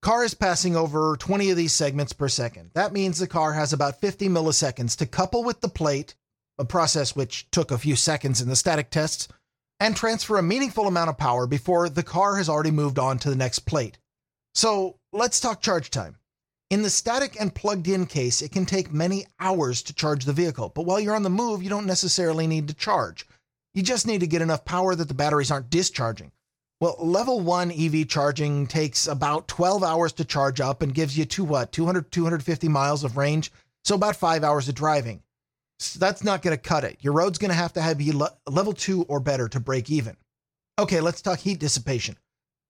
[0.00, 2.70] Car is passing over 20 of these segments per second.
[2.72, 6.14] That means the car has about 50 milliseconds to couple with the plate,
[6.56, 9.28] a process which took a few seconds in the static tests,
[9.78, 13.28] and transfer a meaningful amount of power before the car has already moved on to
[13.28, 13.98] the next plate.
[14.54, 16.16] So let's talk charge time.
[16.70, 20.32] In the static and plugged in case, it can take many hours to charge the
[20.32, 23.26] vehicle, but while you're on the move, you don't necessarily need to charge.
[23.74, 26.30] You just need to get enough power that the batteries aren't discharging.
[26.80, 31.24] Well, level one EV charging takes about 12 hours to charge up and gives you
[31.24, 33.50] two what, 200, 250 miles of range.
[33.84, 35.22] So about five hours of driving.
[35.78, 36.98] So that's not going to cut it.
[37.00, 40.16] Your road's going to have to have le- level two or better to break even.
[40.78, 42.16] Okay, let's talk heat dissipation.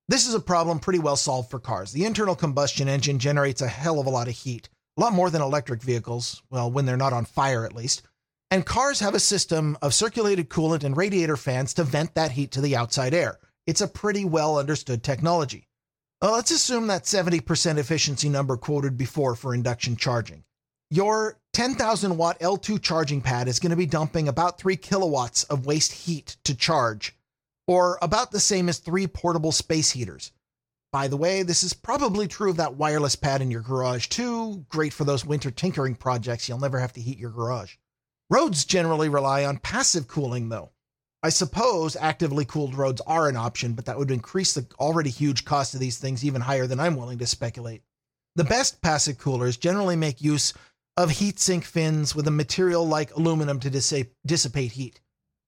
[0.08, 1.92] This is a problem pretty well solved for cars.
[1.92, 5.30] The internal combustion engine generates a hell of a lot of heat, a lot more
[5.30, 8.02] than electric vehicles, well, when they're not on fire at least.
[8.54, 12.52] And cars have a system of circulated coolant and radiator fans to vent that heat
[12.52, 13.40] to the outside air.
[13.66, 15.66] It's a pretty well understood technology.
[16.22, 20.44] Well, let's assume that 70% efficiency number quoted before for induction charging.
[20.88, 25.66] Your 10,000 watt L2 charging pad is going to be dumping about 3 kilowatts of
[25.66, 27.16] waste heat to charge,
[27.66, 30.30] or about the same as three portable space heaters.
[30.92, 34.64] By the way, this is probably true of that wireless pad in your garage too.
[34.68, 36.48] Great for those winter tinkering projects.
[36.48, 37.74] You'll never have to heat your garage.
[38.34, 40.72] Roads generally rely on passive cooling, though.
[41.22, 45.44] I suppose actively cooled roads are an option, but that would increase the already huge
[45.44, 47.84] cost of these things even higher than I'm willing to speculate.
[48.34, 50.52] The best passive coolers generally make use
[50.96, 55.00] of heat sink fins with a material like aluminum to dissipate heat.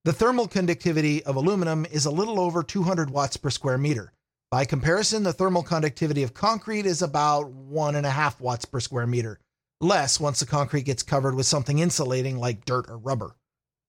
[0.05, 4.12] The thermal conductivity of aluminum is a little over 200 watts per square meter.
[4.53, 9.40] By comparison, the thermal conductivity of concrete is about 1.5 watts per square meter,
[9.80, 13.36] less once the concrete gets covered with something insulating like dirt or rubber.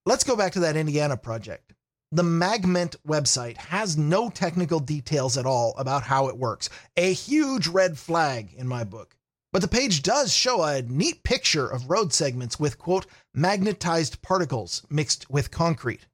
[0.05, 1.73] Let's go back to that Indiana project.
[2.11, 6.69] The Magment website has no technical details at all about how it works.
[6.95, 9.15] A huge red flag in my book.
[9.53, 14.85] But the page does show a neat picture of road segments with, quote, magnetized particles
[14.89, 16.05] mixed with concrete.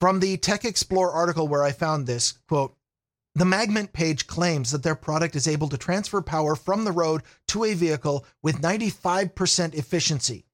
[0.00, 2.75] From the TechXplore article where I found this, quote,
[3.36, 7.22] the Magment page claims that their product is able to transfer power from the road
[7.48, 10.46] to a vehicle with 95% efficiency,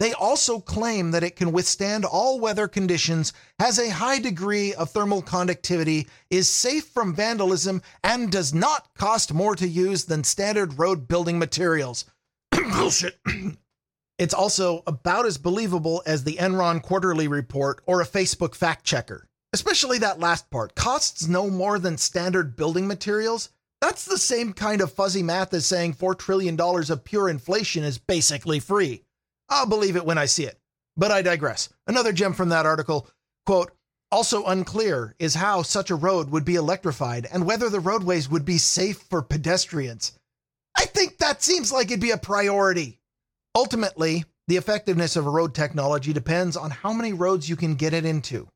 [0.00, 4.90] they also claim that it can withstand all weather conditions, has a high degree of
[4.90, 10.76] thermal conductivity, is safe from vandalism, and does not cost more to use than standard
[10.76, 12.04] road building materials.
[12.50, 13.16] Bullshit.
[14.18, 19.28] it's also about as believable as the Enron quarterly report or a Facebook fact checker.
[19.54, 23.50] Especially that last part costs no more than standard building materials.
[23.80, 27.96] That's the same kind of fuzzy math as saying $4 trillion of pure inflation is
[27.96, 29.04] basically free.
[29.48, 30.58] I'll believe it when I see it.
[30.96, 31.68] But I digress.
[31.86, 33.08] Another gem from that article
[33.46, 33.70] quote,
[34.10, 38.44] also unclear is how such a road would be electrified and whether the roadways would
[38.44, 40.18] be safe for pedestrians.
[40.76, 42.98] I think that seems like it'd be a priority.
[43.54, 47.94] Ultimately, the effectiveness of a road technology depends on how many roads you can get
[47.94, 48.48] it into.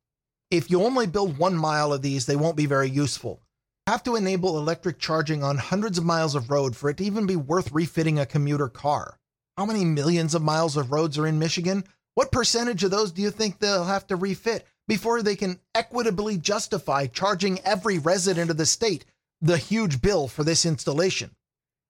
[0.50, 3.42] If you only build one mile of these, they won't be very useful.
[3.86, 7.26] have to enable electric charging on hundreds of miles of road for it to even
[7.26, 9.18] be worth refitting a commuter car.
[9.58, 11.84] How many millions of miles of roads are in Michigan?
[12.14, 16.38] What percentage of those do you think they'll have to refit before they can equitably
[16.38, 19.04] justify charging every resident of the state
[19.42, 21.36] the huge bill for this installation?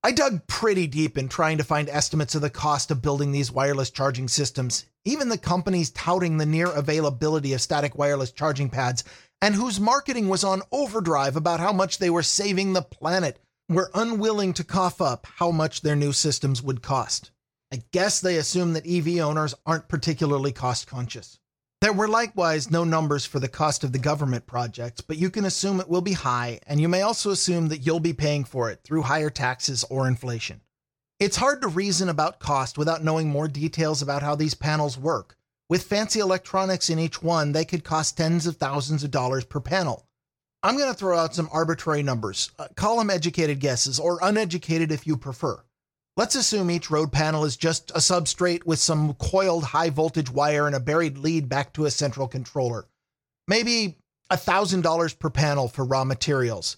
[0.03, 3.53] I dug pretty deep in trying to find estimates of the cost of building these
[3.53, 9.05] wireless charging systems, even the companies touting the near availability of static wireless charging pads
[9.41, 13.39] and whose marketing was on overdrive about how much they were saving the planet
[13.71, 17.31] were unwilling to cough up how much their new systems would cost.
[17.73, 21.39] I guess they assume that EV owners aren't particularly cost conscious.
[21.81, 25.45] There were likewise no numbers for the cost of the government projects, but you can
[25.45, 28.71] assume it will be high, and you may also assume that you'll be paying for
[28.71, 30.61] it through higher taxes or inflation.
[31.21, 35.37] It's hard to reason about cost without knowing more details about how these panels work.
[35.69, 39.59] With fancy electronics in each one, they could cost tens of thousands of dollars per
[39.59, 40.07] panel.
[40.63, 42.53] I'm going to throw out some arbitrary numbers.
[42.57, 45.61] Uh, call them educated guesses, or uneducated if you prefer.
[46.17, 50.69] Let's assume each road panel is just a substrate with some coiled high voltage wire
[50.69, 52.87] and a buried lead back to a central controller.
[53.49, 53.99] Maybe
[54.31, 56.77] $1,000 per panel for raw materials.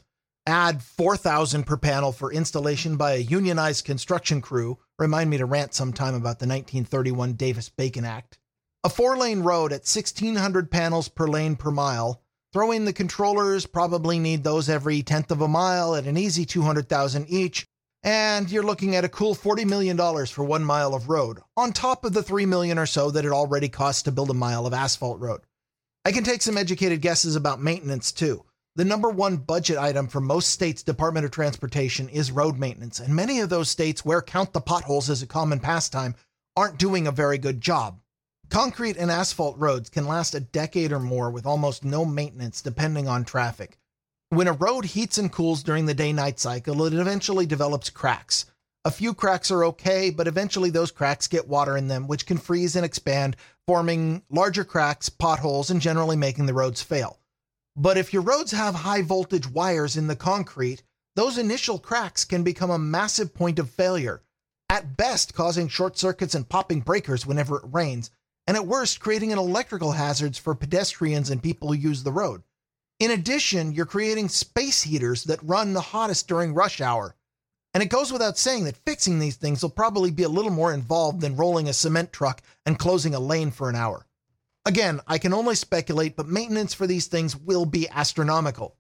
[0.51, 4.79] Add 4000 per panel for installation by a unionized construction crew.
[4.99, 8.37] Remind me to rant sometime about the 1931 Davis Bacon Act.
[8.83, 12.21] A four lane road at 1600 panels per lane per mile.
[12.53, 16.45] Throw in the controllers, probably need those every tenth of a mile at an easy
[16.45, 17.65] 200,000 each
[18.03, 19.97] and you're looking at a cool $40 million
[20.27, 23.31] for one mile of road, on top of the 3 million or so that it
[23.31, 25.43] already costs to build a mile of asphalt road.
[26.05, 28.45] I can take some educated guesses about maintenance too.
[28.77, 33.17] The number one budget item for most states' Department of Transportation is road maintenance, and
[33.17, 36.15] many of those states where count the potholes as a common pastime
[36.57, 37.99] aren't doing a very good job.
[38.49, 43.09] Concrete and asphalt roads can last a decade or more with almost no maintenance depending
[43.09, 43.77] on traffic.
[44.29, 48.47] When a road heats and cools during the day night cycle, it eventually develops cracks.
[48.85, 52.39] A few cracks are okay, but eventually those cracks get water in them, which can
[52.39, 57.19] freeze and expand, forming larger cracks, potholes, and generally making the roads fail.
[57.77, 60.83] But if your roads have high voltage wires in the concrete,
[61.17, 64.23] those initial cracks can become a massive point of failure,
[64.69, 68.11] at best causing short circuits and popping breakers whenever it rains,
[68.47, 72.43] and at worst creating an electrical hazards for pedestrians and people who use the road.
[72.99, 77.17] In addition, you're creating space heaters that run the hottest during rush hour.
[77.73, 80.75] And it goes without saying that fixing these things will probably be a little more
[80.75, 84.07] involved than rolling a cement truck and closing a lane for an hour.
[84.67, 88.77] Again, I can only speculate, but maintenance for these things will be astronomical.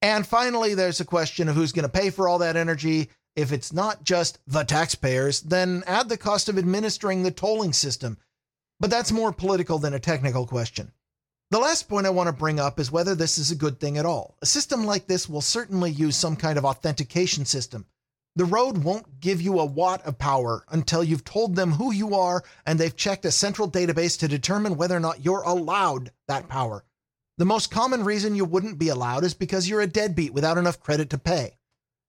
[0.00, 3.10] And finally, there's a question of who's going to pay for all that energy.
[3.36, 8.18] If it's not just the taxpayers, then add the cost of administering the tolling system.
[8.80, 10.92] But that's more political than a technical question.
[11.50, 13.98] The last point I want to bring up is whether this is a good thing
[13.98, 14.36] at all.
[14.42, 17.86] A system like this will certainly use some kind of authentication system.
[18.38, 22.14] The road won't give you a watt of power until you've told them who you
[22.14, 26.48] are and they've checked a central database to determine whether or not you're allowed that
[26.48, 26.84] power.
[27.38, 30.78] The most common reason you wouldn't be allowed is because you're a deadbeat without enough
[30.78, 31.58] credit to pay.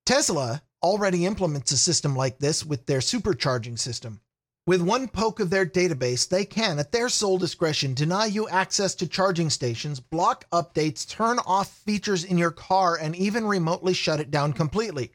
[0.06, 4.22] Tesla already implements a system like this with their supercharging system.
[4.68, 8.94] With one poke of their database, they can, at their sole discretion, deny you access
[8.96, 14.20] to charging stations, block updates, turn off features in your car, and even remotely shut
[14.20, 15.12] it down completely.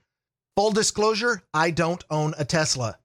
[0.57, 2.99] Full disclosure I don't own a Tesla.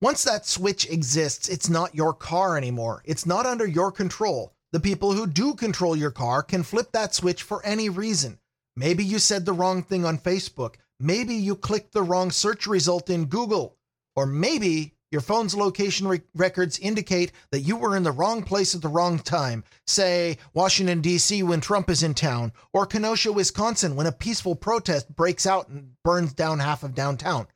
[0.00, 3.02] Once that switch exists, it's not your car anymore.
[3.04, 4.54] It's not under your control.
[4.72, 8.38] The people who do control your car can flip that switch for any reason.
[8.76, 10.76] Maybe you said the wrong thing on Facebook.
[10.98, 13.76] Maybe you clicked the wrong search result in Google.
[14.14, 18.74] Or maybe your phone's location re- records indicate that you were in the wrong place
[18.74, 21.42] at the wrong time, say Washington, D.C.
[21.44, 25.92] when Trump is in town, or Kenosha, Wisconsin when a peaceful protest breaks out and
[26.02, 27.46] burns down half of downtown.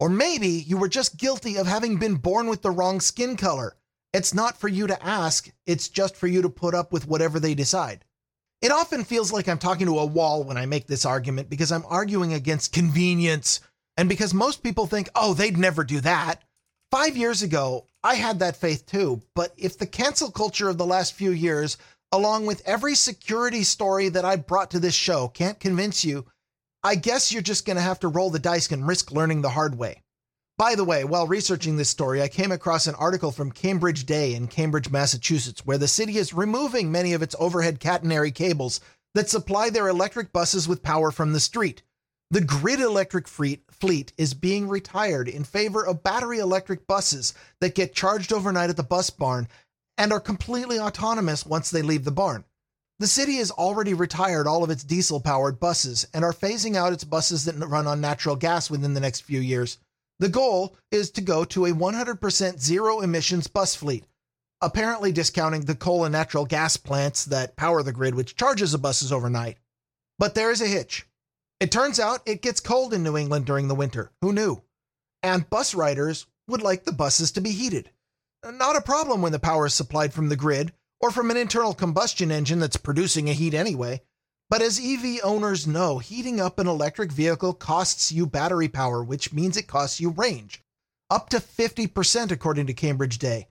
[0.00, 3.76] Or maybe you were just guilty of having been born with the wrong skin color.
[4.12, 7.38] It's not for you to ask, it's just for you to put up with whatever
[7.38, 8.04] they decide.
[8.60, 11.70] It often feels like I'm talking to a wall when I make this argument because
[11.70, 13.60] I'm arguing against convenience
[13.96, 16.42] and because most people think, oh, they'd never do that.
[16.90, 20.86] Five years ago, I had that faith too, but if the cancel culture of the
[20.86, 21.76] last few years,
[22.12, 26.24] along with every security story that I brought to this show, can't convince you,
[26.82, 29.50] I guess you're just going to have to roll the dice and risk learning the
[29.50, 30.02] hard way.
[30.56, 34.34] By the way, while researching this story, I came across an article from Cambridge Day
[34.34, 38.80] in Cambridge, Massachusetts, where the city is removing many of its overhead catenary cables
[39.14, 41.82] that supply their electric buses with power from the street.
[42.30, 47.94] The grid electric fleet is being retired in favor of battery electric buses that get
[47.94, 49.48] charged overnight at the bus barn
[49.96, 52.44] and are completely autonomous once they leave the barn.
[52.98, 56.92] The city has already retired all of its diesel powered buses and are phasing out
[56.92, 59.78] its buses that run on natural gas within the next few years.
[60.18, 64.04] The goal is to go to a 100% zero emissions bus fleet,
[64.60, 68.78] apparently discounting the coal and natural gas plants that power the grid, which charges the
[68.78, 69.56] buses overnight.
[70.18, 71.06] But there is a hitch.
[71.60, 74.12] It turns out it gets cold in New England during the winter.
[74.22, 74.62] Who knew?
[75.22, 77.90] and bus riders would like the buses to be heated.
[78.44, 81.74] Not a problem when the power is supplied from the grid or from an internal
[81.74, 84.00] combustion engine that's producing a heat anyway.
[84.50, 89.32] But as EV owners know, heating up an electric vehicle costs you battery power, which
[89.32, 90.62] means it costs you range.
[91.10, 93.48] Up to 50%, according to Cambridge Day.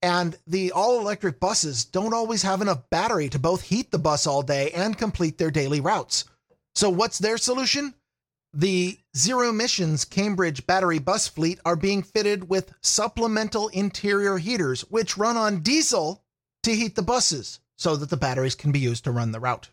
[0.00, 4.26] And the all electric buses don't always have enough battery to both heat the bus
[4.26, 6.24] all day and complete their daily routes.
[6.78, 7.92] So, what's their solution?
[8.52, 15.16] The zero emissions Cambridge battery bus fleet are being fitted with supplemental interior heaters, which
[15.16, 16.22] run on diesel
[16.62, 19.70] to heat the buses so that the batteries can be used to run the route.